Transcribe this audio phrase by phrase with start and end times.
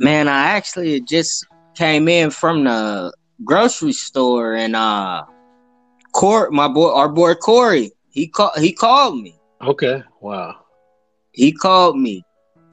[0.00, 3.12] Man, I actually just came in from the
[3.44, 5.24] grocery store and uh
[6.14, 9.38] Court my boy our boy Corey, he called he called me.
[9.60, 10.02] Okay.
[10.22, 10.56] Wow.
[11.32, 12.24] He called me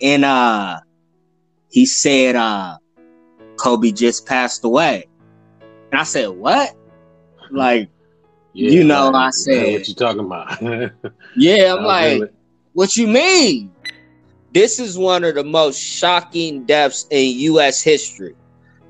[0.02, 0.80] and uh
[1.70, 2.78] he said uh
[3.60, 5.06] Kobe just passed away.
[5.92, 6.72] And I said, What?
[7.52, 7.90] Like
[8.54, 10.62] yeah, you know, I said what you talking about.
[11.36, 12.32] yeah, I'm like,
[12.74, 13.72] what you mean?
[14.54, 18.34] This is one of the most shocking deaths in US history.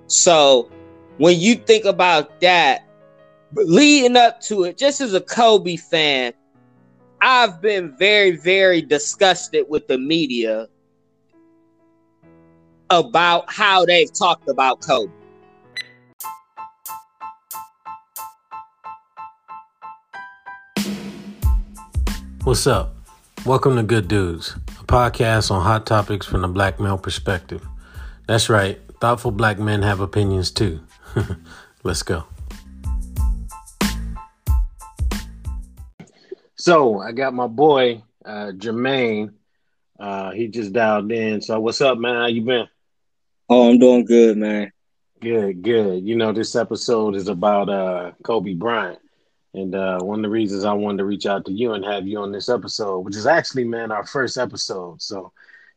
[0.05, 0.70] So
[1.17, 2.88] when you think about that,
[3.53, 6.34] leading up to it, just as a Kobe fan,
[7.21, 10.67] I've been very, very disgusted with the media
[12.91, 15.12] about how they've talked about Kobe.
[22.43, 22.93] What's up?
[23.43, 24.55] Welcome to Good Dudes,
[24.88, 27.66] podcast on hot topics from the black male perspective.
[28.26, 30.80] That's right, thoughtful black men have opinions too.
[31.84, 32.26] Let's go.
[36.55, 39.34] So I got my boy uh, Jermaine.
[39.99, 41.41] Uh, he just dialed in.
[41.41, 42.16] So what's up, man?
[42.16, 42.68] How you been?
[43.49, 44.72] Oh, I'm doing good, man.
[45.20, 46.07] Good, good.
[46.07, 48.99] You know, this episode is about uh, Kobe Bryant.
[49.58, 52.08] And uh, one of the reasons I wanted to reach out to you and have
[52.08, 55.02] you on this episode, which is actually, man, our first episode.
[55.02, 55.32] So,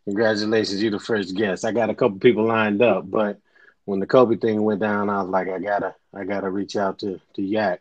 [0.04, 1.64] congratulations, you're the first guest.
[1.64, 3.40] I got a couple people lined up, but
[3.86, 6.98] when the Kobe thing went down, I was like, I gotta, I gotta reach out
[6.98, 7.80] to to Yak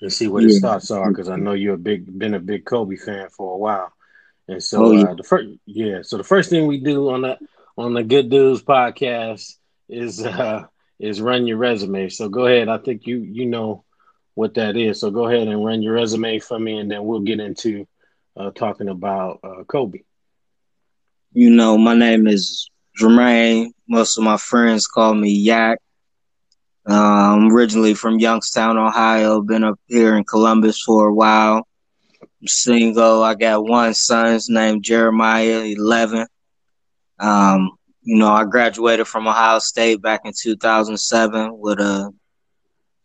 [0.00, 2.64] and see what his thoughts are because I know you're a big, been a big
[2.64, 3.92] Kobe fan for a while.
[4.46, 5.02] And so, oh, yeah.
[5.02, 6.02] Uh, the first, yeah.
[6.02, 7.38] So the first thing we do on the
[7.76, 9.56] on the Good Dudes podcast
[9.88, 10.66] is uh
[11.00, 12.08] is run your resume.
[12.08, 12.68] So go ahead.
[12.68, 13.82] I think you you know
[14.34, 15.00] what that is.
[15.00, 17.86] So go ahead and run your resume for me, and then we'll get into
[18.36, 20.00] uh, talking about uh, Kobe.
[21.32, 23.72] You know, my name is Jermaine.
[23.88, 25.78] Most of my friends call me Yak.
[26.88, 29.40] Uh, I'm originally from Youngstown, Ohio.
[29.40, 31.66] Been up here in Columbus for a while.
[32.20, 33.22] I'm single.
[33.22, 36.26] I got one son named Jeremiah, 11.
[37.20, 37.70] Um,
[38.02, 42.12] you know, I graduated from Ohio State back in 2007 with a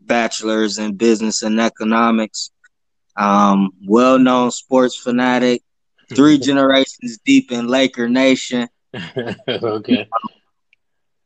[0.07, 2.51] bachelor's in business and economics.
[3.16, 5.63] Um, well known sports fanatic,
[6.13, 8.69] three generations deep in Laker Nation.
[9.47, 10.07] okay.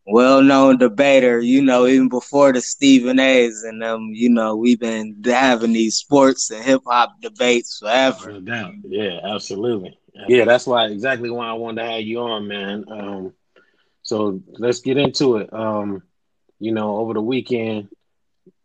[0.06, 4.80] well known debater, you know, even before the Stephen A's and um, you know, we've
[4.80, 8.34] been having these sports and hip hop debates forever.
[8.34, 8.74] No doubt.
[8.84, 9.98] Yeah, absolutely.
[10.28, 12.86] Yeah, that's why exactly why I wanted to have you on, man.
[12.90, 13.34] Um,
[14.04, 15.54] so let's get into it.
[15.54, 16.04] Um,
[16.60, 17.90] you know, over the weekend,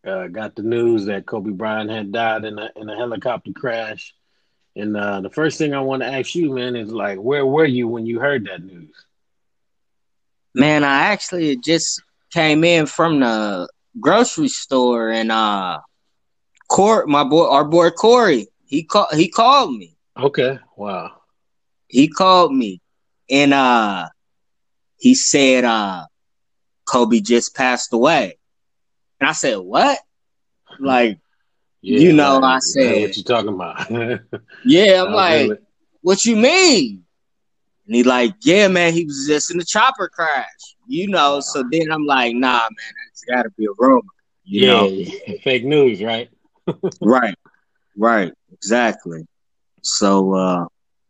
[0.06, 4.14] uh, got the news that Kobe Bryant had died in a in a helicopter crash.
[4.76, 7.64] And uh, the first thing I want to ask you, man, is like, where were
[7.64, 8.94] you when you heard that news?
[10.54, 12.02] Man, I actually just
[12.32, 13.68] came in from the
[14.00, 15.78] grocery store and uh
[16.68, 19.96] Court my boy our boy Corey, he called he called me.
[20.16, 20.58] Okay.
[20.76, 21.12] Wow.
[21.86, 22.80] He called me
[23.30, 24.08] and uh
[24.98, 26.06] he said uh
[26.86, 28.38] Kobe just passed away.
[29.20, 29.98] And I said, What?
[30.78, 31.18] Like,
[31.82, 33.90] yeah, you know, I said, What you talking about?
[34.64, 35.58] yeah, I'm like, really...
[36.02, 37.04] What you mean?
[37.86, 40.46] And he like, Yeah, man, he was just in the chopper crash,
[40.86, 41.40] you know.
[41.40, 44.02] So then I'm like, Nah, man, that's gotta be a rumor.
[44.44, 45.38] You yeah, know?
[45.42, 46.30] fake news, right?
[47.00, 47.34] right,
[47.96, 49.26] right, exactly.
[49.82, 50.66] So, uh,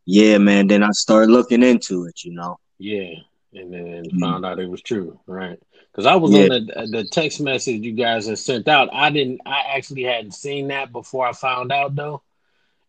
[0.06, 0.66] yeah, man.
[0.68, 2.58] Then I started looking into it, you know.
[2.78, 3.14] Yeah,
[3.52, 4.18] and then mm-hmm.
[4.18, 5.58] found out it was true, right?
[5.90, 6.44] Because I was yeah.
[6.44, 8.90] on the the text message you guys had sent out.
[8.92, 9.40] I didn't.
[9.46, 12.22] I actually hadn't seen that before I found out though,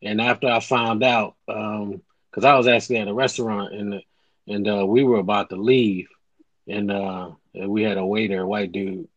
[0.01, 4.01] and after I found out, um, because I was actually at a restaurant and
[4.47, 6.07] and uh, we were about to leave,
[6.67, 9.07] and uh, we had a waiter, a white dude,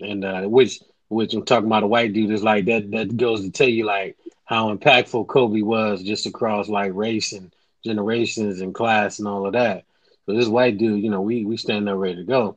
[0.00, 2.90] and uh, which which I'm talking about a white dude is like that.
[2.90, 7.54] That goes to tell you like how impactful Kobe was just across like race and
[7.84, 9.84] generations and class and all of that.
[10.26, 12.56] So this white dude, you know, we we stand there ready to go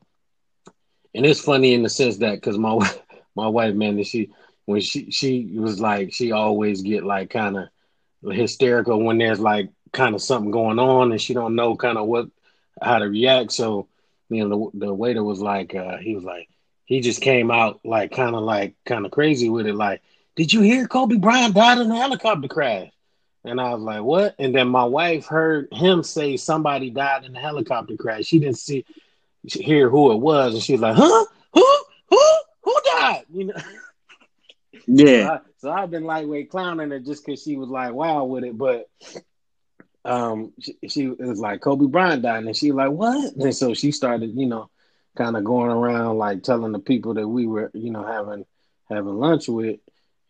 [1.16, 2.78] and it's funny in the sense that because my
[3.34, 4.30] my wife, man, that she
[4.66, 7.68] when she she was like she always get like kind of
[8.32, 12.06] hysterical when there's like kind of something going on and she don't know kind of
[12.06, 12.28] what
[12.80, 13.52] how to react.
[13.52, 13.88] So
[14.28, 16.48] you know the the waiter was like uh, he was like
[16.84, 20.02] he just came out like kind of like kind of crazy with it like
[20.36, 22.90] did you hear Kobe Bryant died in a helicopter crash?
[23.46, 24.34] And I was like, what?
[24.38, 28.26] And then my wife heard him say somebody died in a helicopter crash.
[28.26, 28.84] She didn't see
[29.44, 31.24] hear who it was, and she's like, "Huh?
[31.54, 31.76] Who?
[32.10, 32.20] Who?
[32.62, 33.54] Who died?" You know.
[34.88, 35.38] Yeah.
[35.58, 38.56] So, I, have been lightweight clowning her just because she was like, "Wow" with it,
[38.56, 38.88] but
[40.06, 43.34] um, she, she was like Kobe Bryant died, and she like, what?
[43.34, 44.70] And so she started, you know,
[45.16, 48.46] kind of going around like telling the people that we were, you know, having
[48.88, 49.80] having lunch with,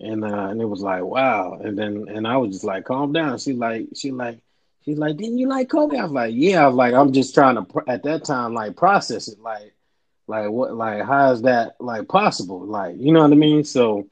[0.01, 1.59] and uh, and it was like, wow.
[1.63, 3.39] And then and I was just like, calm down.
[3.39, 4.39] She like, she like,
[4.85, 5.99] she's like, didn't you like Kobe?
[5.99, 6.65] I was like, yeah.
[6.65, 9.73] I was like, I'm just trying to at that time like process it, like,
[10.27, 12.61] like what, like how is that like possible?
[12.67, 13.65] Like, you know what I mean?
[13.65, 14.09] So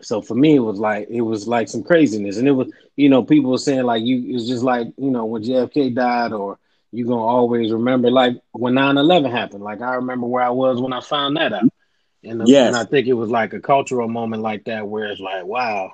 [0.00, 3.08] so for me, it was like it was like some craziness, and it was you
[3.08, 6.58] know people were saying like you it's just like you know when JFK died, or
[6.90, 9.62] you gonna always remember like when 9-11 happened.
[9.62, 11.64] Like I remember where I was when I found that out,
[12.24, 12.68] and, yes.
[12.68, 15.92] and I think it was like a cultural moment like that where it's like wow,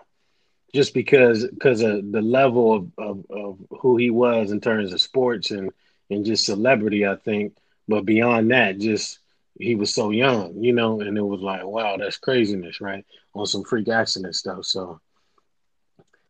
[0.75, 5.01] just because because of the level of, of, of who he was in terms of
[5.01, 5.71] sports and
[6.11, 7.57] and just celebrity, I think.
[7.87, 9.19] But beyond that, just
[9.59, 13.05] he was so young, you know, and it was like, wow, that's craziness, right?
[13.35, 14.65] On some freak accident stuff.
[14.65, 15.01] So,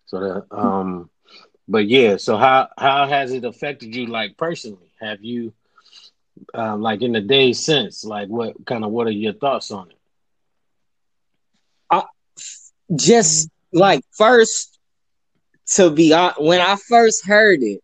[0.06, 1.10] so the um,
[1.66, 2.16] but yeah.
[2.16, 4.92] So how how has it affected you, like personally?
[5.00, 5.52] Have you,
[6.54, 9.90] uh, like in the days since, like what kind of what are your thoughts on
[9.90, 9.98] it?
[11.90, 12.04] I
[12.96, 14.78] just like first
[15.74, 17.82] to be honest, when I first heard it,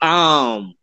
[0.00, 0.74] um,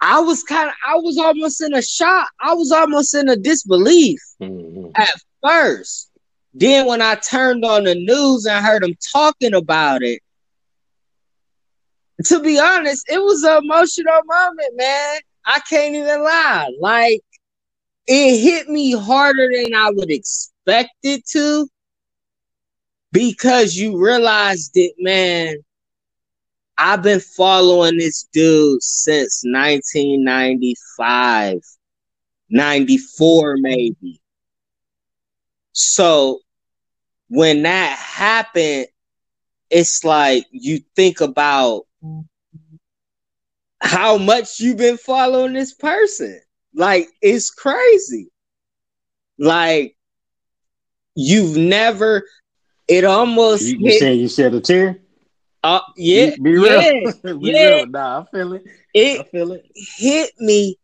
[0.00, 2.28] I was kind of, I was almost in a shock.
[2.40, 4.90] I was almost in a disbelief mm-hmm.
[4.94, 5.10] at
[5.42, 6.10] first.
[6.52, 10.22] Then when I turned on the news and heard them talking about it,
[12.24, 15.20] to be honest, it was an emotional moment, man.
[15.46, 16.70] I can't even lie.
[16.80, 17.20] Like
[18.06, 21.68] it hit me harder than I would expect it to
[23.12, 25.56] because you realized it, man.
[26.76, 31.60] I've been following this dude since 1995,
[32.50, 34.20] 94 maybe.
[35.72, 36.40] So
[37.28, 38.88] when that happened,
[39.70, 41.86] it's like you think about
[43.80, 46.40] how much you've been following this person.
[46.74, 48.28] Like it's crazy.
[49.38, 49.96] Like
[51.14, 52.24] you've never
[52.88, 55.00] it almost you, you hit, you shed a tear?
[55.62, 56.80] Uh, yeah, be, be real.
[56.80, 57.66] Yeah, be yeah.
[57.68, 57.86] real.
[57.86, 58.64] Nah, I feel it.
[58.92, 59.66] It I feel it.
[59.74, 60.76] hit me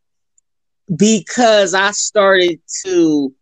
[0.96, 3.34] because I started to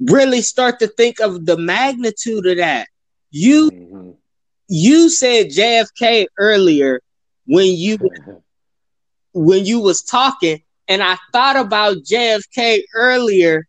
[0.00, 2.88] really start to think of the magnitude of that.
[3.30, 4.10] You mm-hmm.
[4.68, 7.00] You said JFK earlier
[7.46, 7.98] when you
[9.34, 13.66] when you was talking, and I thought about JFK earlier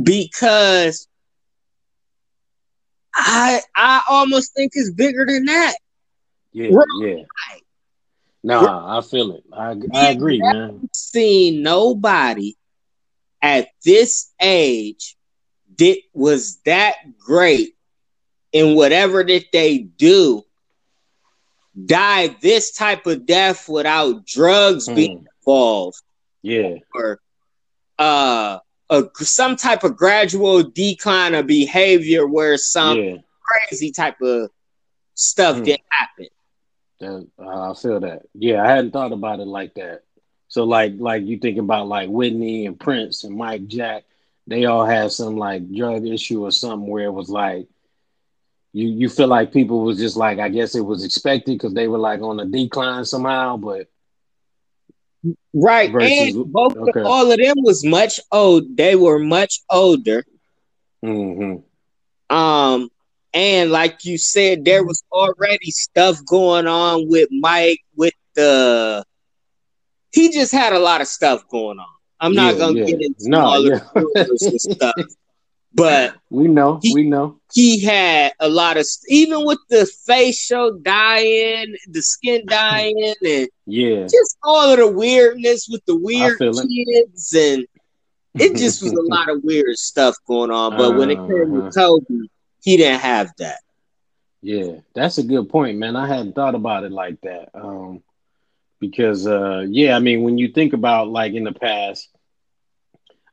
[0.00, 1.08] because
[3.14, 5.74] I I almost think it's bigger than that.
[6.52, 7.24] Yeah, We're yeah.
[8.42, 9.44] Nah, I feel it.
[9.52, 10.88] I, I agree, man.
[10.94, 12.56] Seen nobody
[13.42, 15.16] at this age
[15.78, 17.74] that was that great
[18.52, 20.44] in whatever that they do
[21.86, 24.96] die this type of death without drugs mm.
[24.96, 26.00] being involved.
[26.42, 26.76] Yeah.
[26.94, 27.20] Or
[27.98, 28.58] uh
[28.88, 33.16] a some type of gradual decline of behavior where some yeah.
[33.42, 34.50] crazy type of
[35.14, 35.64] stuff mm.
[35.64, 36.26] did happen.
[36.98, 38.22] That, uh, I feel that.
[38.34, 40.02] Yeah, I hadn't thought about it like that.
[40.48, 44.04] So like like you think about like Whitney and Prince and Mike Jack,
[44.46, 47.68] they all had some like drug issue or something where it was like
[48.72, 51.88] you you feel like people was just like I guess it was expected because they
[51.88, 53.88] were like on a decline somehow, but
[55.52, 55.92] Right.
[55.92, 57.02] Versus, and both okay.
[57.02, 58.76] all of them was much old.
[58.76, 60.24] They were much older.
[61.04, 62.34] Mm-hmm.
[62.34, 62.88] Um,
[63.34, 69.04] and like you said, there was already stuff going on with Mike with the
[70.12, 71.86] he just had a lot of stuff going on.
[72.18, 72.86] I'm not yeah, gonna yeah.
[72.86, 73.78] get into no, all yeah.
[73.94, 74.94] the stuff.
[75.72, 80.78] But we know, he, we know he had a lot of even with the facial
[80.78, 87.32] dying, the skin dying, and yeah, just all of the weirdness with the weird kids,
[87.34, 87.58] it.
[87.58, 87.66] and
[88.34, 90.76] it just was a lot of weird stuff going on.
[90.76, 91.70] But uh, when it came to uh-huh.
[91.70, 92.26] Kobe,
[92.62, 93.60] he didn't have that.
[94.42, 95.96] Yeah, that's a good point, man.
[95.96, 97.50] I hadn't thought about it like that.
[97.54, 98.02] Um,
[98.80, 102.08] because uh, yeah, I mean, when you think about like in the past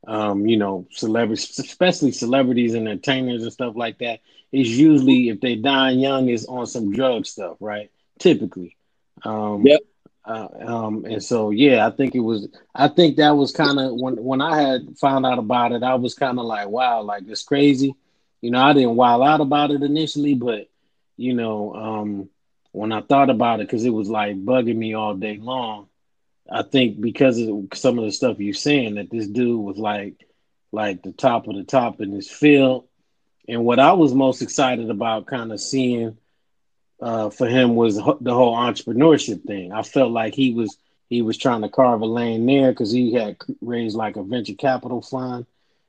[0.07, 4.21] um, you know, celebrities, especially celebrities and entertainers and stuff like that,
[4.51, 7.91] is usually if they die young is on some drug stuff, right?
[8.17, 8.77] Typically.
[9.23, 9.81] Um, yep.
[10.23, 12.49] Uh, um, and so yeah, I think it was.
[12.75, 15.95] I think that was kind of when when I had found out about it, I
[15.95, 17.95] was kind of like, wow, like it's crazy.
[18.41, 20.69] You know, I didn't wild out about it initially, but
[21.15, 22.29] you know, um,
[22.71, 25.87] when I thought about it, because it was like bugging me all day long,
[26.51, 30.15] I think because of some of the stuff you're saying that this dude was like
[30.71, 32.87] like the top of the top in his field,
[33.47, 36.17] And what I was most excited about, kind of seeing
[37.01, 39.71] uh, for him, was the whole entrepreneurship thing.
[39.73, 40.77] I felt like he was
[41.09, 44.55] he was trying to carve a lane there because he had raised like a venture
[44.55, 45.45] capital fund,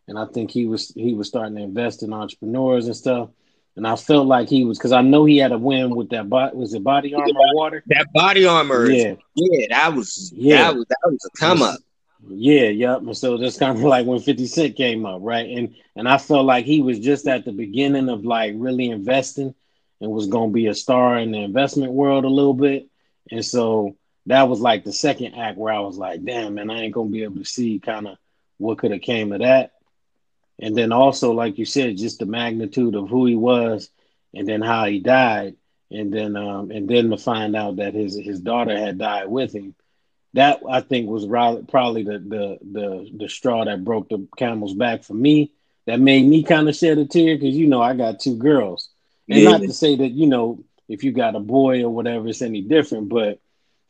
[0.08, 3.30] and I think he was he was starting to invest in entrepreneurs and stuff.
[3.78, 6.28] And I felt like he was because I know he had a win with that.
[6.28, 7.84] Body, was it body armor water?
[7.86, 11.78] That body armor, yeah, yeah, that was yeah, that was that was a come up.
[12.26, 13.02] Yeah, yep.
[13.02, 15.48] And so that's kind of like when 50 Cent came up, right?
[15.48, 19.54] And and I felt like he was just at the beginning of like really investing
[20.00, 22.88] and was gonna be a star in the investment world a little bit.
[23.30, 26.80] And so that was like the second act where I was like, damn man, I
[26.80, 28.18] ain't gonna be able to see kind of
[28.56, 29.70] what could have came of that
[30.60, 33.90] and then also like you said just the magnitude of who he was
[34.34, 35.56] and then how he died.
[35.90, 39.54] And then um and then to find out that his his daughter had died with
[39.54, 39.74] him.
[40.34, 45.04] That i think was probably the the the, the straw that broke the camel's back
[45.04, 45.52] for me.
[45.86, 48.90] That made me kind of shed a tear because you know i got two girls.
[49.30, 49.50] And yeah.
[49.50, 52.62] not to say that you know if you got a boy or whatever it's any
[52.62, 53.40] different but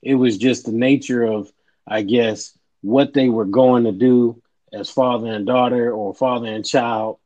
[0.02, 1.50] it was just the nature of
[1.86, 4.40] i guess what they were going to do
[4.72, 7.18] as father and daughter or father and child.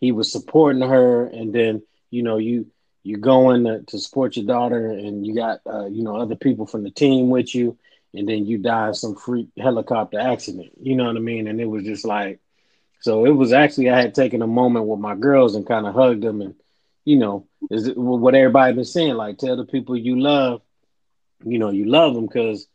[0.00, 2.66] He was supporting her, and then you know you
[3.02, 6.66] you going to, to support your daughter, and you got uh, you know other people
[6.66, 7.78] from the team with you,
[8.14, 10.70] and then you die in some freak helicopter accident.
[10.80, 11.46] You know what I mean?
[11.46, 12.40] And it was just like,
[13.00, 15.94] so it was actually I had taken a moment with my girls and kind of
[15.94, 16.54] hugged them, and
[17.04, 19.14] you know, is what everybody been saying?
[19.14, 20.60] Like, tell the people you love,
[21.44, 22.66] you know, you love them because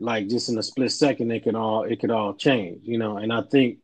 [0.00, 3.16] like just in a split second it could all it could all change you know?
[3.16, 3.78] And i think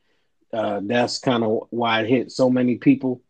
[0.53, 3.21] uh, that's kind of why it hit so many people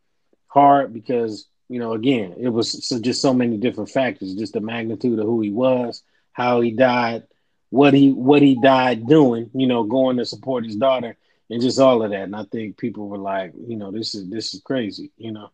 [0.48, 4.60] hard because you know again it was so just so many different factors just the
[4.60, 7.22] magnitude of who he was how he died
[7.70, 11.16] what he what he died doing you know going to support his daughter
[11.50, 12.22] and just all of that.
[12.22, 15.50] And i think people were like you know this is this is crazy you know?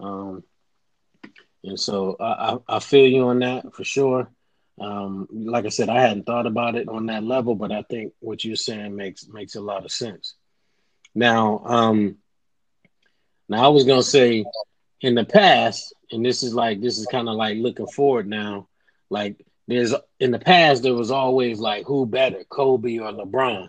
[0.00, 0.42] Um
[1.64, 4.28] and so i i, I feel you on that for sure
[4.78, 8.12] um, like I said, I hadn't thought about it on that level, but I think
[8.20, 10.34] what you're saying makes makes a lot of sense.
[11.14, 12.16] Now, um,
[13.48, 14.44] now I was gonna say
[15.00, 18.68] in the past, and this is like this is kind of like looking forward now.
[19.08, 23.68] Like there's in the past there was always like who better, Kobe or LeBron.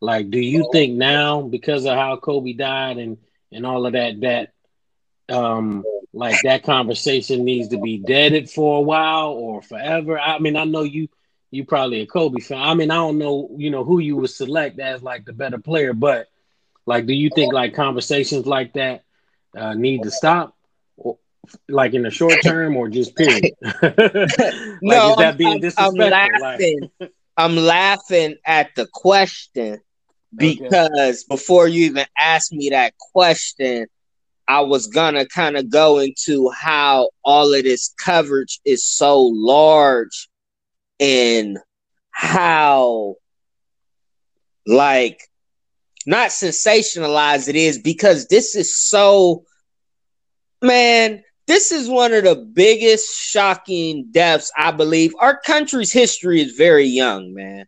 [0.00, 3.18] Like, do you think now because of how Kobe died and
[3.50, 4.52] and all of that that
[5.34, 10.18] um like that conversation needs to be deaded for a while or forever.
[10.18, 11.08] I mean, I know you
[11.50, 12.58] you probably a Kobe fan.
[12.58, 15.58] I mean, I don't know, you know, who you would select as like the better
[15.58, 16.28] player, but
[16.86, 19.04] like, do you think like conversations like that
[19.56, 20.56] uh, need to stop,
[20.96, 21.18] or,
[21.68, 23.52] like in the short term, or just period?
[23.62, 23.98] like,
[24.82, 26.02] no, that being disrespectful?
[26.02, 26.90] I'm laughing.
[26.98, 27.12] Like...
[27.36, 29.80] I'm laughing at the question
[30.34, 31.24] because okay.
[31.28, 33.86] before you even asked me that question,
[34.48, 40.28] I was gonna kind of go into how all of this coverage is so large
[41.00, 41.58] and
[42.10, 43.16] how
[44.66, 45.20] like
[46.06, 49.44] not sensationalized it is because this is so
[50.60, 55.12] man this is one of the biggest shocking deaths i believe.
[55.18, 57.66] Our country's history is very young man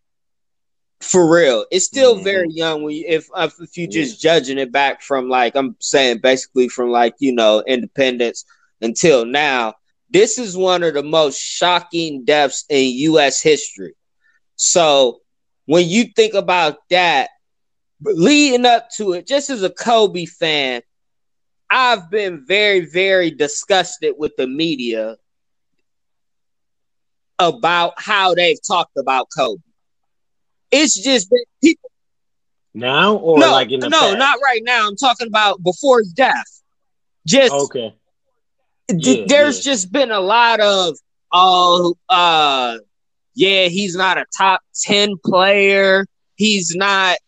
[1.05, 2.25] for real, it's still mm-hmm.
[2.25, 2.83] very young.
[2.83, 4.33] When you, if if you just yeah.
[4.35, 8.45] judging it back from like I'm saying, basically from like you know independence
[8.81, 9.75] until now,
[10.11, 13.43] this is one of the most shocking deaths in U.S.
[13.43, 13.95] history.
[14.57, 15.21] So
[15.67, 17.31] when you think about that,
[18.01, 20.83] leading up to it, just as a Kobe fan,
[21.71, 25.17] I've been very, very disgusted with the media
[27.39, 29.61] about how they've talked about Kobe.
[30.77, 31.91] It's just that people
[32.75, 34.19] now or no, like in the no, past?
[34.19, 34.89] not right now.
[34.89, 36.63] I'm talking about before his death.
[37.27, 37.95] Just okay.
[38.93, 39.73] yeah, there's yeah.
[39.73, 40.97] just been a lot of
[41.33, 42.79] oh uh
[43.35, 46.07] yeah, he's not a top 10 player.
[46.37, 47.19] He's not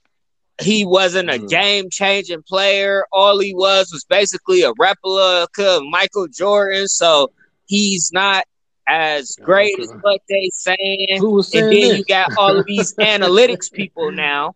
[0.60, 1.48] he wasn't a mm.
[1.48, 3.04] game changing player.
[3.12, 6.88] All he was was basically a replica of Michael Jordan.
[6.88, 7.30] So
[7.66, 8.44] he's not
[8.88, 10.76] as great as what they saying.
[10.78, 11.98] saying and then this?
[11.98, 14.54] you got all of these analytics people now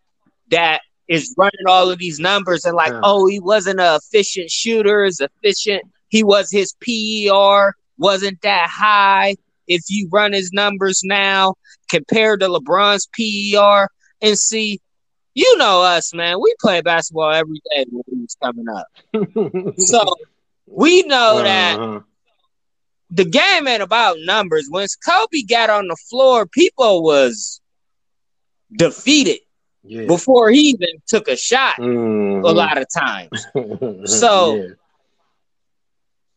[0.50, 5.02] that is running all of these numbers and like, oh, he wasn't an efficient shooter,
[5.02, 5.82] as efficient.
[6.08, 9.36] He was his PER wasn't that high.
[9.66, 11.54] If you run his numbers now
[11.88, 13.88] compared to LeBron's PER
[14.22, 14.80] and see,
[15.34, 16.40] you know us, man.
[16.40, 18.86] We play basketball every day when he's coming up.
[19.78, 20.04] so
[20.66, 21.42] we know uh-huh.
[21.42, 22.02] that
[23.10, 24.66] the game ain't about numbers.
[24.70, 27.60] When Kobe got on the floor, people was
[28.72, 29.40] defeated
[29.82, 30.06] yeah.
[30.06, 31.76] before he even took a shot.
[31.76, 32.44] Mm-hmm.
[32.44, 33.46] A lot of times,
[34.04, 34.68] so yeah.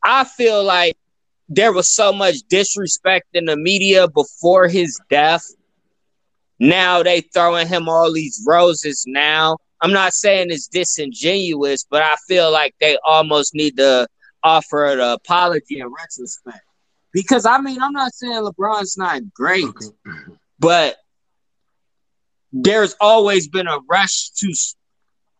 [0.01, 0.97] I feel like
[1.47, 5.45] there was so much disrespect in the media before his death.
[6.59, 9.57] Now they throwing him all these roses now.
[9.81, 14.07] I'm not saying it's disingenuous, but I feel like they almost need to
[14.43, 16.61] offer an apology in retrospect.
[17.11, 19.65] Because I mean, I'm not saying LeBron's not great,
[20.59, 20.97] but
[22.51, 24.53] there's always been a rush to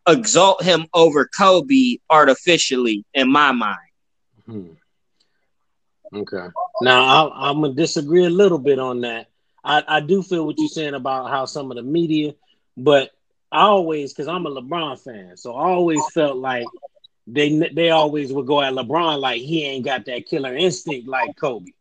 [0.07, 3.77] exalt him over Kobe artificially in my mind.
[4.45, 4.67] Hmm.
[6.13, 6.47] Okay.
[6.81, 9.27] Now I, am gonna disagree a little bit on that.
[9.63, 12.35] I, I do feel what you're saying about how some of the media,
[12.77, 13.11] but
[13.51, 16.65] I always because I'm a LeBron fan, so I always felt like
[17.27, 21.35] they they always would go at LeBron like he ain't got that killer instinct like
[21.35, 21.71] Kobe.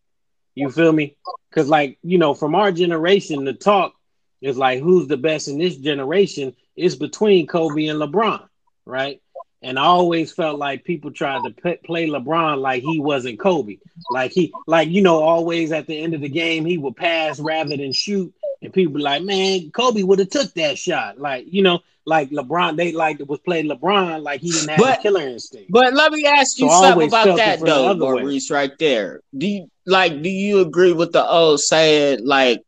[0.55, 1.17] You feel me?
[1.51, 3.95] Because like you know, from our generation, the talk
[4.41, 8.47] is like who's the best in this generation is between Kobe and LeBron,
[8.87, 9.21] right?
[9.63, 13.79] And I always felt like people tried to p- play LeBron like he wasn't Kobe,
[14.09, 17.39] like he, like you know, always at the end of the game he would pass
[17.39, 18.33] rather than shoot,
[18.63, 22.77] and people like, man, Kobe would have took that shot, like you know, like LeBron,
[22.77, 25.71] they like was playing LeBron like he didn't have but, a killer instinct.
[25.71, 29.21] But let me ask you so something about that though, Maurice, right there.
[29.37, 30.23] Do you like?
[30.23, 32.63] Do you agree with the old saying like,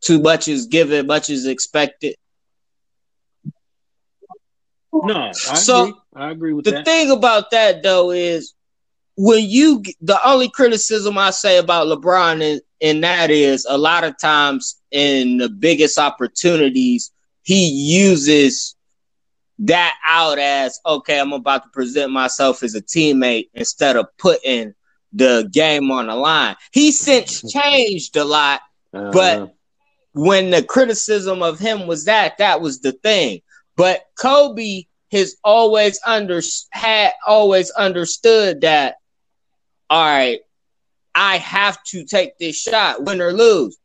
[0.00, 2.16] too much is given, much is expected?
[4.92, 5.94] No, I so agree.
[6.14, 6.84] I agree with the that.
[6.84, 8.54] thing about that though is
[9.20, 14.04] when you the only criticism I say about LeBron is, and that is a lot
[14.04, 17.10] of times in the biggest opportunities
[17.42, 18.76] he uses
[19.58, 24.72] that out as okay, I'm about to present myself as a teammate instead of putting
[25.12, 26.54] the game on the line.
[26.70, 28.60] He since changed a lot,
[28.94, 29.10] uh-huh.
[29.12, 29.54] but
[30.12, 33.40] when the criticism of him was that, that was the thing.
[33.74, 38.94] But Kobe has always under had always understood that
[39.90, 40.40] all right,
[41.14, 43.76] I have to take this shot, win or lose.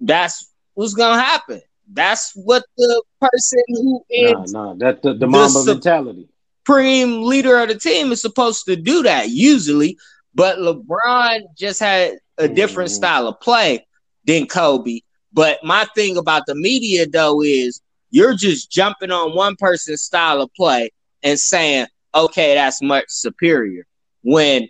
[0.00, 1.60] That's what's gonna happen.
[1.92, 6.28] That's what the person who is nah, nah, that the, the Mamba the mentality.
[6.60, 9.98] Supreme leader of the team is supposed to do that usually,
[10.34, 12.94] but LeBron just had a different mm.
[12.94, 13.84] style of play
[14.26, 15.00] than Kobe.
[15.32, 17.80] But my thing about the media though is
[18.10, 20.90] you're just jumping on one person's style of play
[21.22, 23.86] and saying, okay, that's much superior.
[24.22, 24.68] When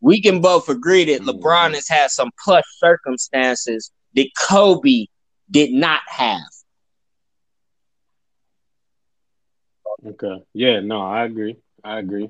[0.00, 1.30] we can both agree that mm-hmm.
[1.30, 5.06] LeBron has had some plus circumstances that Kobe
[5.50, 6.42] did not have.
[10.04, 10.44] Okay.
[10.52, 11.56] Yeah, no, I agree.
[11.82, 12.28] I agree.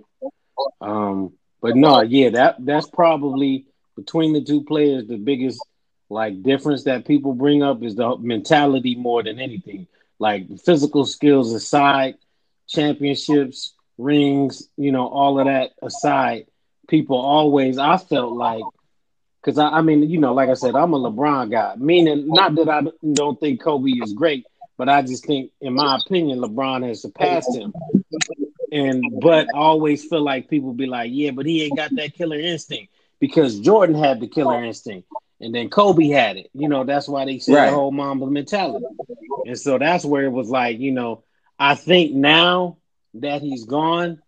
[0.81, 5.61] Um, but no, yeah, that that's probably between the two players the biggest
[6.09, 9.87] like difference that people bring up is the mentality more than anything
[10.19, 12.15] like physical skills aside,
[12.69, 16.47] championships, rings, you know, all of that aside,
[16.89, 18.63] people always I felt like
[19.41, 21.75] because I, I mean, you know, like I said, I'm a LeBron guy.
[21.77, 24.45] Meaning, not that I don't think Kobe is great,
[24.77, 27.73] but I just think, in my opinion, LeBron has surpassed him.
[28.73, 32.15] And but I always feel like people be like, yeah, but he ain't got that
[32.15, 35.09] killer instinct because Jordan had the killer instinct
[35.41, 36.51] and then Kobe had it.
[36.53, 37.71] You know, that's why they said right.
[37.71, 38.87] the whole Mamba mentality.
[39.47, 41.25] And so that's where it was like, you know,
[41.59, 42.79] I think now
[43.15, 44.21] that he's gone,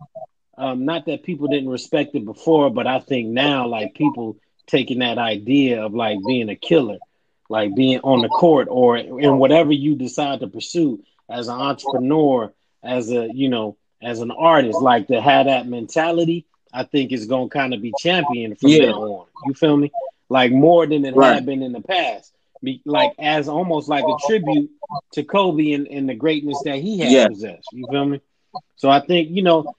[0.59, 4.99] um, not that people didn't respect it before, but I think now like people taking
[4.99, 6.99] that idea of like being a killer,
[7.49, 12.53] like being on the court or in whatever you decide to pursue as an entrepreneur,
[12.83, 17.27] as a you know, as an artist, like to have that mentality, I think is
[17.27, 18.87] gonna kind of be championed from yeah.
[18.87, 19.27] now on.
[19.47, 19.91] You feel me?
[20.29, 21.35] like more than it right.
[21.35, 22.33] had been in the past.
[22.63, 24.71] Be, like as almost like a tribute
[25.13, 27.29] to Kobe and, and the greatness that he had yeah.
[27.29, 27.69] possessed.
[27.73, 28.21] You feel me?
[28.77, 29.75] So I think you know,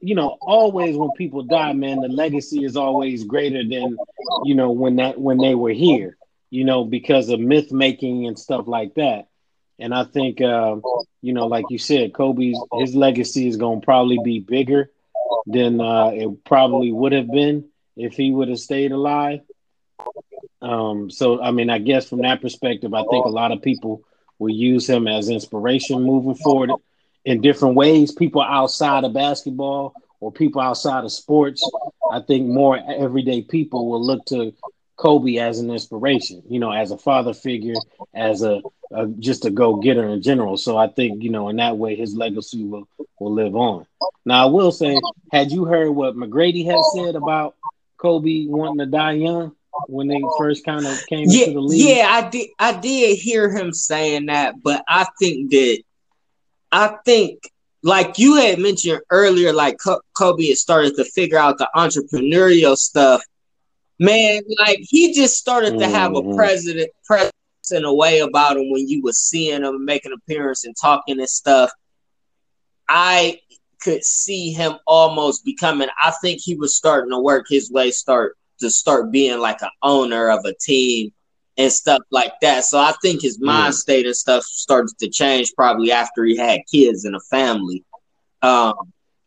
[0.00, 3.96] you know, always when people die, man, the legacy is always greater than
[4.44, 6.16] you know when that when they were here.
[6.50, 9.28] You know, because of myth making and stuff like that.
[9.78, 10.76] And I think, uh,
[11.22, 14.90] you know, like you said, Kobe's his legacy is going to probably be bigger
[15.46, 19.40] than uh, it probably would have been if he would have stayed alive.
[20.60, 24.02] Um, so I mean, I guess from that perspective, I think a lot of people
[24.38, 26.70] will use him as inspiration moving forward
[27.24, 28.12] in different ways.
[28.12, 31.68] People outside of basketball or people outside of sports,
[32.10, 34.54] I think more everyday people will look to
[34.96, 37.74] Kobe as an inspiration, you know, as a father figure,
[38.14, 38.60] as a,
[38.92, 40.58] a just a go getter in general.
[40.58, 42.86] So I think you know in that way his legacy will
[43.18, 43.86] will live on.
[44.26, 45.00] Now I will say,
[45.32, 47.56] had you heard what McGrady had said about
[47.96, 49.56] Kobe wanting to die young?
[49.86, 51.88] when they first kind of came yeah, into the league?
[51.88, 52.48] Yeah, I did.
[52.58, 55.82] I did hear him saying that, but I think that
[56.72, 57.50] I think
[57.82, 59.78] like you had mentioned earlier, like
[60.14, 63.22] Kobe had started to figure out the entrepreneurial stuff.
[63.98, 66.36] Man, like he just started to have a mm-hmm.
[66.36, 67.32] president presence
[67.70, 71.18] in a way about him when you were seeing him make an appearance and talking
[71.18, 71.70] and stuff.
[72.88, 73.40] I
[73.80, 75.88] could see him almost becoming.
[76.02, 79.70] I think he was starting to work his way, start to start being like an
[79.82, 81.12] owner of a team
[81.60, 82.64] and stuff like that.
[82.64, 86.60] So I think his mind state and stuff started to change probably after he had
[86.70, 87.84] kids and a family.
[88.42, 88.74] Um,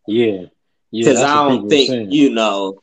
[0.07, 0.45] yeah,
[0.91, 2.81] because yeah, I don't think you know,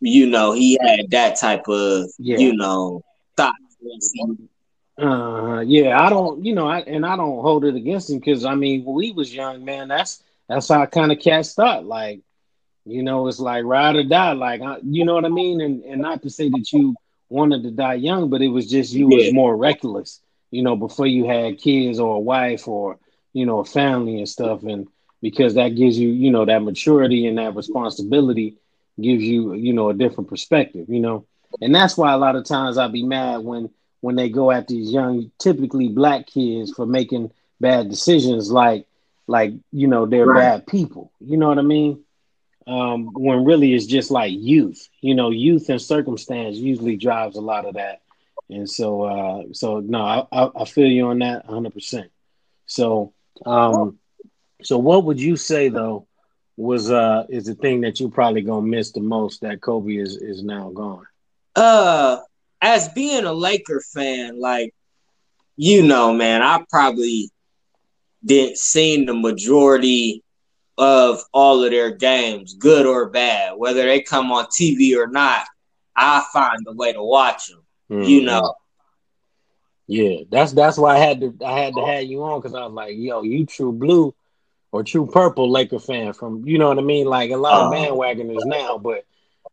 [0.00, 2.38] you know, he had that type of yeah.
[2.38, 3.02] you know
[3.36, 3.54] thought.
[4.98, 8.44] Uh, yeah, I don't, you know, I, and I don't hold it against him because
[8.44, 11.84] I mean, when we was young, man, that's that's how I kind of cats thought.
[11.84, 12.20] Like,
[12.84, 14.32] you know, it's like ride or die.
[14.32, 15.60] Like, you know what I mean?
[15.60, 16.94] And and not to say that you
[17.32, 19.16] wanted to die young, but it was just you yeah.
[19.16, 22.98] was more reckless, you know, before you had kids or a wife or
[23.32, 24.86] you know a family and stuff, and
[25.20, 28.56] because that gives you, you know, that maturity and that responsibility
[29.00, 31.24] gives you, you know, a different perspective, you know,
[31.60, 34.68] and that's why a lot of times I'd be mad when when they go at
[34.68, 38.86] these young, typically black kids for making bad decisions, like
[39.26, 40.40] like you know they're right.
[40.40, 41.12] bad people.
[41.20, 42.04] You know what I mean?
[42.66, 44.88] Um, when really it's just like youth.
[45.00, 48.02] You know, youth and circumstance usually drives a lot of that.
[48.48, 51.72] And so, uh, so no, I, I, feel you on that 100.
[51.72, 52.10] percent
[52.66, 53.12] So,
[53.46, 53.98] um,
[54.62, 56.06] so what would you say though
[56.58, 60.16] was uh is the thing that you probably gonna miss the most that Kobe is
[60.16, 61.06] is now gone?
[61.56, 62.18] Uh,
[62.60, 64.74] as being a Laker fan, like
[65.56, 67.30] you know, man, I probably
[68.24, 70.21] didn't see the majority
[70.78, 75.44] of all of their games, good or bad, whether they come on TV or not.
[75.94, 77.62] I find a way to watch them.
[77.90, 78.08] Mm-hmm.
[78.08, 78.54] You know.
[79.86, 82.64] Yeah, that's that's why I had to I had to have you on because I
[82.64, 84.14] was like, yo, you true blue
[84.70, 87.06] or true purple Laker fan from you know what I mean?
[87.06, 87.92] Like a lot of uh-huh.
[87.92, 89.04] bandwagoners now, but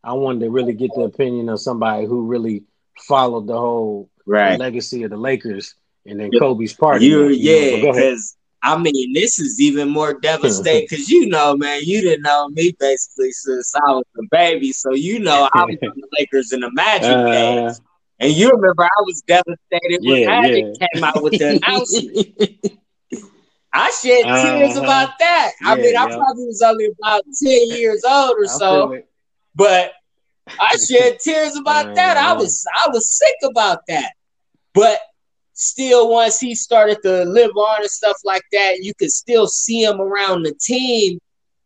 [0.03, 2.63] I wanted to really get the opinion of somebody who really
[2.97, 4.59] followed the whole right.
[4.59, 7.05] legacy of the Lakers and then Kobe's party.
[7.05, 12.01] You, yeah, because I mean, this is even more devastating because you know, man, you
[12.01, 14.71] didn't know me basically since I was a baby.
[14.71, 17.81] So you know, I was in the Lakers in the Magic uh, days.
[18.21, 20.87] And you remember I was devastated when yeah, Magic yeah.
[20.93, 22.79] came out with the announcement.
[23.71, 25.51] I shed tears uh, about that.
[25.61, 29.01] Yeah, I mean, I probably was only about 10 years old or so,
[29.55, 29.93] but
[30.59, 32.17] I shed tears about uh, that.
[32.17, 34.13] I was I was sick about that.
[34.73, 34.99] But
[35.59, 39.83] still once he started to live on and stuff like that, you could still see
[39.83, 41.19] him around the team.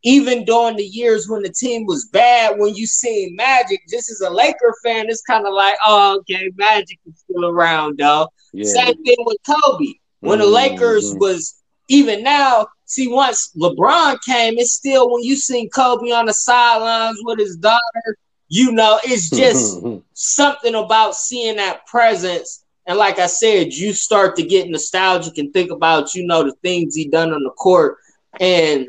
[0.05, 4.19] Even during the years when the team was bad, when you seen Magic, just as
[4.19, 8.27] a Laker fan, it's kind of like, oh, okay, Magic is still around, though.
[8.51, 8.65] Yeah.
[8.65, 9.93] Same thing with Kobe.
[10.19, 10.47] When mm-hmm.
[10.47, 16.11] the Lakers was even now, see, once LeBron came, it's still when you seen Kobe
[16.11, 18.17] on the sidelines with his daughter,
[18.49, 19.79] you know, it's just
[20.13, 25.53] something about seeing that presence and like I said, you start to get nostalgic and
[25.53, 27.97] think about, you know, the things he done on the court.
[28.39, 28.87] And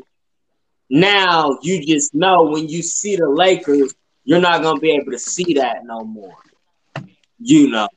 [0.89, 5.19] now you just know when you see the Lakers, you're not gonna be able to
[5.19, 6.33] see that no more.
[7.39, 7.87] You know.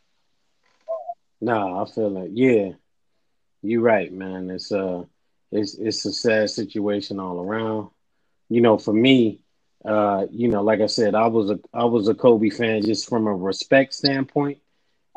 [1.41, 2.73] No, I feel like yeah.
[3.63, 4.51] You're right, man.
[4.51, 5.03] It's uh
[5.51, 7.91] it's it's a sad situation all around.
[8.49, 9.41] You know, for me,
[9.85, 13.09] uh, you know, like I said, I was a I was a Kobe fan just
[13.09, 14.59] from a respect standpoint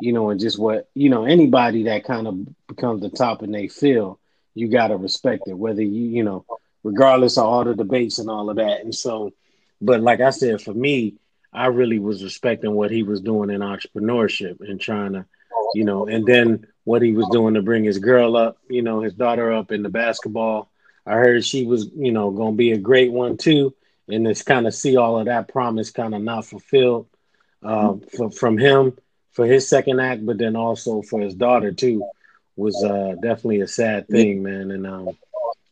[0.02, 3.52] you know, and just what you know, anybody that kind of becomes the top in
[3.52, 4.18] they field,
[4.56, 6.46] you gotta respect it, whether you, you know,
[6.84, 8.82] regardless of all the debates and all of that.
[8.82, 9.32] And so,
[9.80, 11.16] but like I said, for me,
[11.54, 15.26] I really was respecting what he was doing in entrepreneurship and trying to,
[15.76, 19.02] you know, and then what he was doing to bring his girl up, you know,
[19.02, 20.72] his daughter up in the basketball.
[21.06, 23.76] I heard she was, you know, gonna be a great one too.
[24.08, 27.08] And it's kind of see all of that promise kind of not fulfilled
[27.64, 28.94] uh, for, from him
[29.32, 32.04] for his second act, but then also for his daughter too,
[32.56, 34.72] was uh, definitely a sad thing, man.
[34.72, 35.10] And um,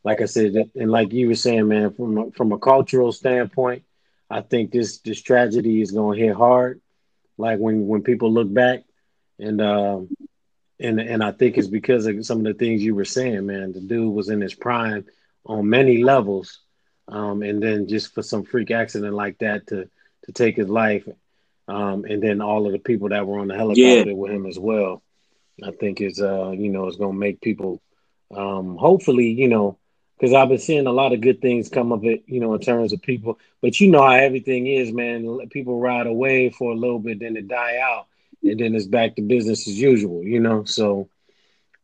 [0.04, 3.84] like I said, and like you were saying, man, from a, from a cultural standpoint,
[4.30, 6.82] I think this this tragedy is going to hit hard.
[7.38, 8.84] Like when when people look back,
[9.40, 10.10] and um,
[10.80, 13.74] and and I think it's because of some of the things you were saying, man.
[13.74, 15.06] The dude was in his prime
[15.46, 16.60] on many levels,
[17.08, 19.90] um, and then just for some freak accident like that to
[20.26, 21.08] to take his life
[21.70, 24.14] um, and then all of the people that were on the helicopter yeah.
[24.14, 25.04] with him as well.
[25.64, 27.82] I think is uh, you know, is going to make people,
[28.36, 29.78] um, hopefully, you know,
[30.18, 32.60] because I've been seeing a lot of good things come of it, you know, in
[32.62, 33.40] terms of people.
[33.62, 35.48] But you know how everything is, man.
[35.50, 38.08] People ride away for a little bit, then it die out,
[38.42, 40.64] and then it's back to business as usual, you know.
[40.64, 41.10] So,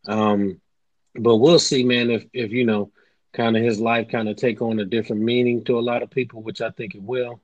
[0.07, 0.59] um,
[1.13, 2.09] but we'll see, man.
[2.09, 2.91] If if you know,
[3.33, 6.09] kind of his life kind of take on a different meaning to a lot of
[6.09, 7.41] people, which I think it will,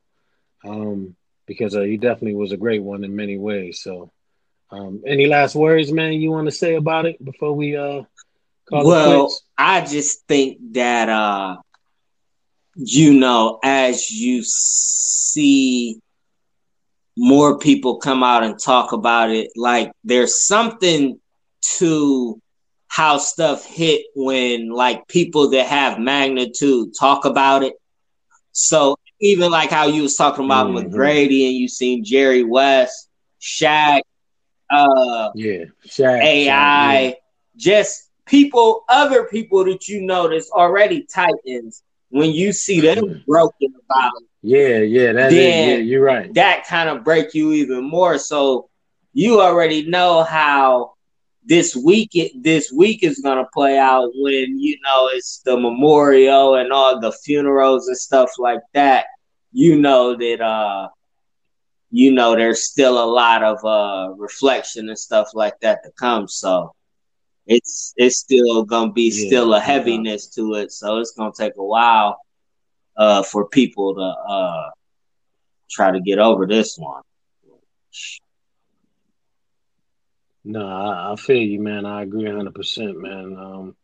[0.63, 3.81] um, because uh, he definitely was a great one in many ways.
[3.81, 4.11] So,
[4.71, 8.03] um, any last words, man, you want to say about it before we uh
[8.69, 11.57] call well, I just think that uh,
[12.75, 15.99] you know, as you see
[17.17, 21.19] more people come out and talk about it, like there's something
[21.77, 22.41] to
[22.87, 27.73] how stuff hit when like people that have magnitude talk about it.
[28.51, 30.93] So even like how you was talking about mm-hmm.
[30.93, 34.01] McGrady and you seen Jerry West, Shaq,
[34.69, 37.13] uh yeah, Shaq, AI, Shaq, yeah.
[37.55, 43.25] just people, other people that you that's already Titans, when you see them mm.
[43.25, 46.33] broken about it, yeah, yeah, that's then yeah, you're right.
[46.33, 48.17] That kind of break you even more.
[48.17, 48.69] So
[49.13, 50.93] you already know how
[51.43, 56.71] this week this week is gonna play out when you know it's the memorial and
[56.71, 59.05] all the funerals and stuff like that.
[59.51, 60.89] You know that uh
[61.89, 66.27] you know there's still a lot of uh reflection and stuff like that to come.
[66.27, 66.73] So
[67.47, 70.43] it's it's still gonna be yeah, still a heaviness yeah.
[70.43, 70.71] to it.
[70.71, 72.19] So it's gonna take a while
[72.97, 74.69] uh for people to uh
[75.71, 77.01] try to get over this one.
[80.43, 81.85] No, I, I feel you, man.
[81.85, 83.37] I agree 100%, man.
[83.37, 83.75] Um,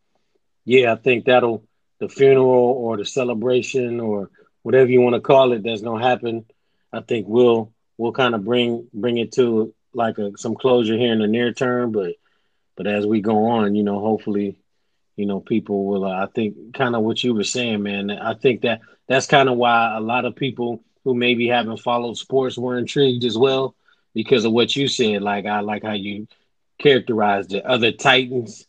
[0.65, 1.63] yeah, I think that'll,
[1.99, 4.29] the funeral or the celebration or
[4.63, 6.45] whatever you want to call it that's to happen,
[6.91, 11.13] I think we'll, we'll kind of bring, bring it to like a, some closure here
[11.13, 11.91] in the near term.
[11.91, 12.13] But,
[12.75, 14.57] but as we go on, you know, hopefully,
[15.15, 18.35] you know, people will, uh, I think kind of what you were saying, man, I
[18.35, 22.57] think that that's kind of why a lot of people who maybe haven't followed sports
[22.57, 23.75] were intrigued as well
[24.13, 25.21] because of what you said.
[25.21, 26.27] Like, I like how you,
[26.79, 28.65] characterized the other Titans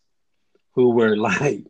[0.74, 1.64] who were like,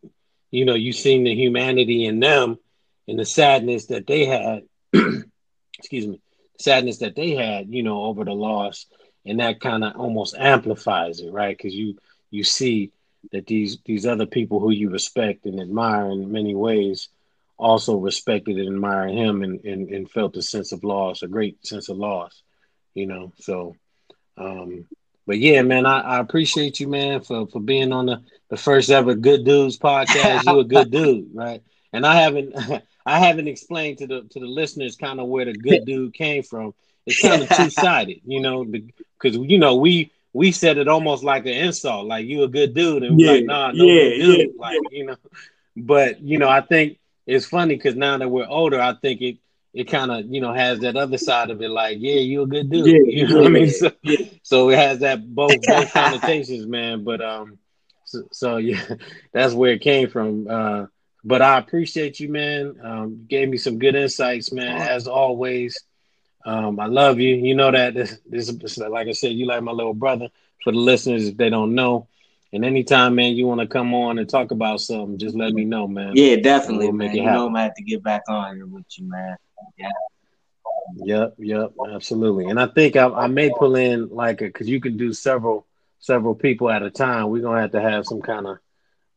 [0.51, 2.59] you know, you seen the humanity in them
[3.07, 4.63] and the sadness that they had,
[5.79, 6.21] excuse me,
[6.59, 8.87] sadness that they had, you know, over the loss.
[9.25, 11.57] And that kind of almost amplifies it, right?
[11.57, 11.99] Because you
[12.31, 12.93] you see
[13.33, 17.09] that these these other people who you respect and admire in many ways
[17.59, 21.67] also respected and admired him and, and, and felt a sense of loss, a great
[21.67, 22.43] sense of loss,
[22.95, 23.33] you know.
[23.41, 23.75] So
[24.37, 24.87] um,
[25.29, 28.89] but yeah, man, I, I, appreciate you, man, for for being on the, the first
[28.89, 30.45] ever Good Dudes podcast.
[30.45, 31.63] You're a good dude, right?
[31.93, 32.55] And I haven't
[33.07, 36.43] I haven't explained to the to the listeners kind of where the good dude came
[36.43, 36.73] from.
[37.05, 41.23] It's kind of two sided, you know, because you know we we said it almost
[41.23, 44.39] like an insult, like you a good dude, and yeah, like nah, no yeah, dude,
[44.39, 45.17] yeah, like you know.
[45.77, 49.37] But you know, I think it's funny because now that we're older, I think it
[49.75, 52.47] it kind of you know has that other side of it like yeah you're a
[52.47, 52.87] good dude.
[52.87, 53.71] Yeah, you know yeah, what i mean?
[53.71, 54.27] so, yeah.
[54.43, 57.05] so it has that both both connotations man.
[57.05, 57.59] But um
[58.05, 58.83] so, so, yeah
[59.33, 60.49] that's where it came from.
[60.49, 60.87] Uh
[61.25, 62.77] but i appreciate you man.
[62.83, 65.79] Um gave me some good insights man as always.
[66.45, 67.35] Um i love you.
[67.35, 70.29] You know that this, this is like i said you like my little brother.
[70.65, 72.09] For the listeners if they don't know
[72.53, 75.65] and anytime, man, you want to come on and talk about something, just let me
[75.65, 76.13] know, man.
[76.15, 77.15] Yeah, definitely, we'll man.
[77.15, 79.37] You know, I'm gonna have to get back on here with you, man.
[79.77, 79.91] Yeah.
[80.97, 82.47] Yep, yep, absolutely.
[82.47, 85.67] And I think I, I may pull in like a because you can do several
[86.01, 87.29] several people at a time.
[87.29, 88.59] We're gonna have to have some kind of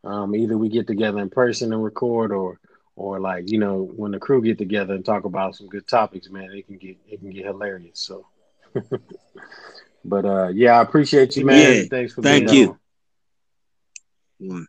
[0.03, 2.59] um, either we get together in person and record, or
[2.95, 6.29] or like you know when the crew get together and talk about some good topics,
[6.29, 6.51] man.
[6.51, 7.99] It can get it can get hilarious.
[7.99, 8.27] So,
[10.05, 11.83] but uh, yeah, I appreciate you, man.
[11.83, 12.77] Yeah, Thanks for thank you.
[14.41, 14.67] On.